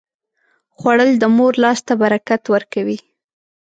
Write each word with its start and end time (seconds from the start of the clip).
خوړل 0.77 1.11
د 1.19 1.23
مور 1.35 1.53
لاس 1.63 1.79
ته 1.87 1.93
برکت 2.01 2.43
ورکوي 2.53 2.97